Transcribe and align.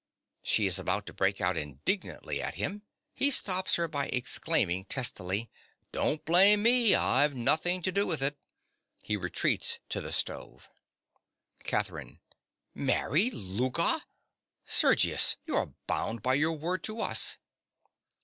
(She 0.41 0.65
is 0.65 0.79
about 0.79 1.05
to 1.05 1.13
break 1.13 1.39
out 1.41 1.55
indignantly 1.55 2.41
at 2.41 2.55
him: 2.55 2.81
he 3.13 3.29
stops 3.29 3.75
her 3.75 3.87
by 3.87 4.07
exclaiming 4.07 4.85
testily.) 4.85 5.51
Don't 5.91 6.25
blame 6.25 6.63
me: 6.63 6.95
I've 6.95 7.35
nothing 7.35 7.83
to 7.83 7.91
do 7.91 8.07
with 8.07 8.19
it. 8.23 8.35
(He 9.03 9.15
retreats 9.15 9.77
to 9.89 10.01
the 10.01 10.11
stove.) 10.11 10.71
CATHERINE. 11.63 12.19
Marry 12.73 13.29
Louka! 13.29 14.01
Sergius: 14.65 15.37
you 15.45 15.55
are 15.55 15.75
bound 15.85 16.23
by 16.23 16.33
your 16.33 16.53
word 16.53 16.81
to 16.85 16.99
us! 16.99 17.37